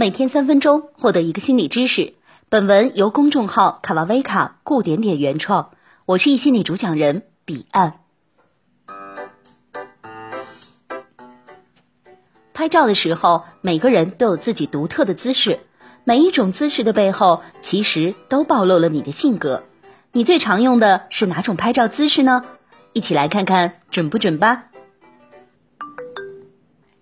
[0.00, 2.14] 每天三分钟，获得一个心理知识。
[2.48, 5.72] 本文由公众号卡瓦威卡顾点点原创，
[6.06, 7.98] 我是一心理主讲人彼岸。
[12.54, 15.58] 拍照的时候，每个人都有自己独特的姿势，
[16.04, 19.64] 每一种姿势的背后，其实都暴露了你的性格。
[20.12, 22.44] 你最常用的是哪种拍照姿势呢？
[22.92, 24.66] 一起来看看准不准吧。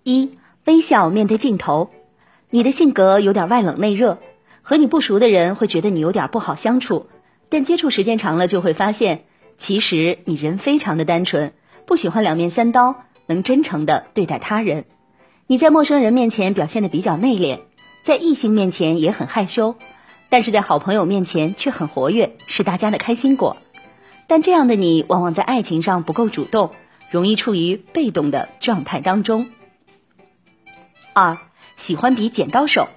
[0.01, 1.91] 一微笑面对镜头，
[2.49, 4.19] 你的性格有点外冷内热，
[4.61, 7.07] 和你不熟的人会觉得你有点不好相处，
[7.49, 9.25] 但接触时间长了就会发现，
[9.57, 11.53] 其实你人非常的单纯，
[11.85, 14.85] 不喜欢两面三刀，能真诚的对待他人。
[15.45, 17.59] 你在陌生人面前表现的比较内敛，
[18.01, 19.75] 在异性面前也很害羞，
[20.29, 23.57] 但是在好朋友面前却很活跃，是大家的开心果。
[24.27, 26.71] 但这样的你往往在爱情上不够主动，
[27.11, 29.47] 容易处于被动的状态当中。
[31.13, 31.37] 二，
[31.77, 32.89] 喜欢比剪刀手，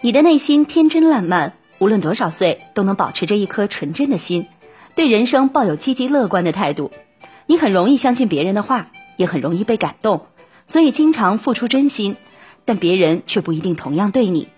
[0.00, 4.46] 你的内心天真烂漫，无论多少岁都能保持着一颗纯真的心，
[4.94, 6.92] 对人生抱有积极乐观的态度。
[7.46, 10.26] 你很容易相信别人的话，也很容易被感动。
[10.66, 12.16] 所以经常付出真心，
[12.64, 14.48] 但别人却不一定同样对你。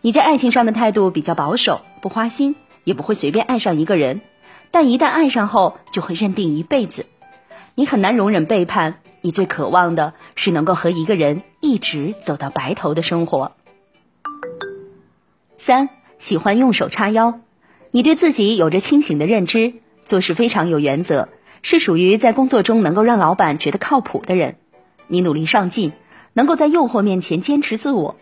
[0.00, 4.20] 你在爱情上的态度比较保守，不花心，也不会随便爱上一个人。
[4.70, 7.06] 但一旦爱上后，就会认定一辈子。
[7.74, 13.52] 你很难容忍背叛，你最渴望的是能够和一个人一直走到白头的生活。
[15.56, 17.40] 三，喜欢用手叉腰。
[17.90, 19.72] 你对自己有着清醒的认知，
[20.04, 21.30] 做事非常有原则，
[21.62, 24.56] 是属于在工作中能够让老板觉得靠谱的人。
[25.06, 25.92] 你努力上进，
[26.34, 28.16] 能够在诱惑面前坚持自我。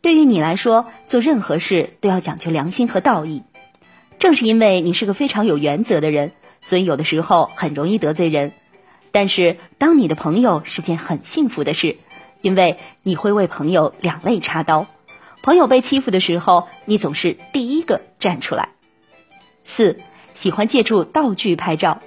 [0.00, 3.42] 对于你来说，做任何事都要讲究良心和道义。
[4.18, 8.54] 正是因为你是个非常有原则的人，所以有的时候很容易得罪人。
[9.16, 11.96] 但是，当你的朋友是件很幸福的事，
[12.42, 14.86] 因为你会为朋友两肋插刀。
[15.42, 18.68] 朋友被欺负的时候，你总是第一个站出来。
[19.64, 19.98] 四，
[20.34, 22.02] 喜欢借助道具拍照。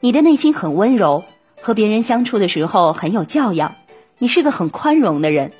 [0.00, 1.22] 你的内心很温柔。
[1.60, 3.76] 和别人相处的时候很有教养，
[4.18, 5.52] 你是个很宽容的人，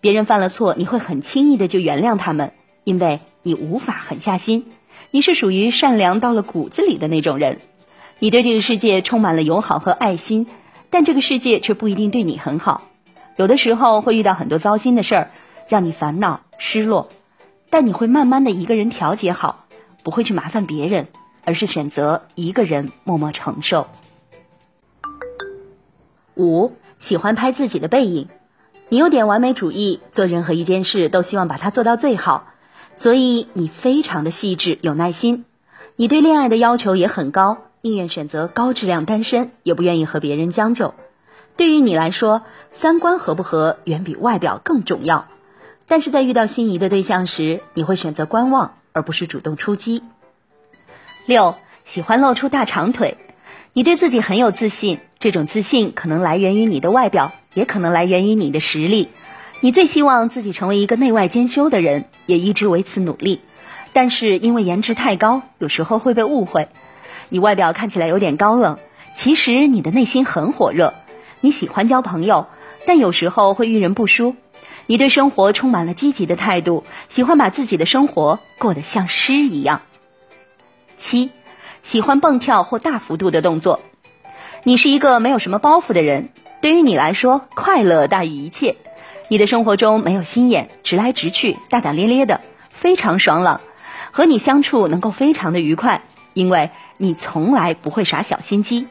[0.00, 2.54] 别人犯了错你会很轻易的就原谅他们，
[2.84, 4.72] 因为你无法狠下心，
[5.10, 7.58] 你是属于善良到了骨子里的那种人，
[8.22, 10.46] 你对这个世界充满了友好和爱心，
[10.90, 12.82] 但这个世界却不一定对你很好，
[13.34, 15.30] 有的时候会遇到很多糟心的事儿，
[15.66, 17.08] 让你烦恼失落，
[17.68, 19.66] 但你会慢慢的一个人调节好，
[20.04, 21.08] 不会去麻烦别人，
[21.44, 23.88] 而是选择一个人默默承受。
[26.36, 28.28] 五喜欢拍自己的背影，
[28.88, 32.46] 你有点完美主义，做任何一件事都希望把它做到最好，
[32.94, 35.44] 所以你非常的细致有耐心。
[35.96, 40.94] 你对恋爱的要求也很高，宁愿选择高质量单身，也不愿意和别人将就。
[41.56, 45.26] 对于你来说，三观合不合远比外表更重要。
[45.88, 50.04] 但是在遇到心仪的对象时，你会选择观望，而不是主动出击。
[51.26, 53.16] 六喜欢露出大长腿。
[53.72, 59.08] 你对自己很有自信，这种自信可能来源于你的外表，也可能来源于你的实力。
[59.58, 63.40] 你最希望自己成为一个内外兼修的人，也一直为此努力。
[63.92, 66.68] 但是因为颜值太高，有时候会被误会。
[67.28, 68.78] 你外表看起来有点高冷，
[69.14, 70.94] 其实你的内心很火热。
[71.40, 72.46] 你喜欢交朋友，
[72.86, 74.36] 但有时候会遇人不淑。
[74.86, 79.82] 你对生活充满了积极的态度，喜欢把自己的生活过得像诗一样。
[80.98, 81.30] 七。
[81.84, 83.80] 喜欢蹦跳或大幅度的动作，
[84.62, 86.28] 你是一个没有什么包袱的人。
[86.60, 88.76] 对于你来说，快乐大于一切。
[89.26, 93.60] 你的生活中没有心眼，直来直去，大大咧咧的，非常爽朗。
[94.12, 96.02] 和你相处能够非常的愉快，
[96.34, 98.86] 因为你从来不会耍小心机。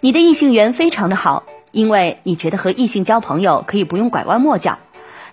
[0.00, 4.78] 你的异性缘非常的好，因为你觉得和异性交朋友可以不用拐弯抹角。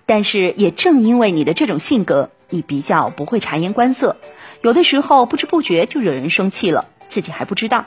[0.05, 4.15] 但是也正因为你的这种性格，你比较不会察言观色。
[4.61, 7.85] 有的时候不知不觉就惹人生气了，自己还不知道。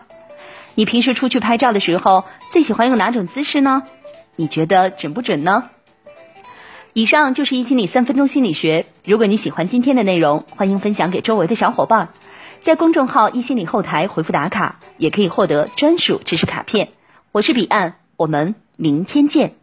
[0.75, 3.82] 你平时出去拍照的时候，最喜欢用哪种姿势呢？
[4.37, 5.70] 你觉得准不准呢？
[6.94, 8.85] 以上就是一心理三分钟心理学。
[9.06, 12.11] 如果你喜欢今天的内容，欢迎分享给周围的小伙伴，
[12.61, 16.91] 在公众号一心理后台回复打卡，也可以获得专属知识卡片。
[17.33, 19.62] 我是彼岸，我们明天见。